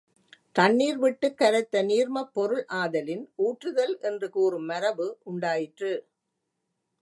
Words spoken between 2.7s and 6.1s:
ஆதலின், ஊற்றுதல் என்று கூறும் மரபு உண்டாயிற்று.